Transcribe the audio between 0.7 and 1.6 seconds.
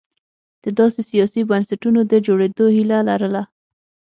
داسې سیاسي